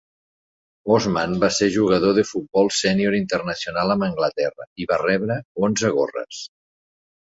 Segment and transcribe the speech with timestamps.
[0.95, 5.41] Osman va ser jugador de futbol sénior internacional amb Anglaterra i va rebre
[5.73, 6.47] onze gorres.